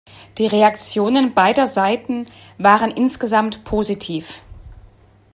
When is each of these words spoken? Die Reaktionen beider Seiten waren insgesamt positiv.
Die 0.39 0.47
Reaktionen 0.47 1.35
beider 1.35 1.67
Seiten 1.67 2.25
waren 2.57 2.89
insgesamt 2.89 3.63
positiv. 3.63 4.41